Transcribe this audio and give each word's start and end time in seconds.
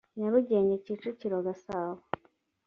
nyarugenge 0.17 0.75
kicukiro 0.85 1.37
gasabo 1.47 2.01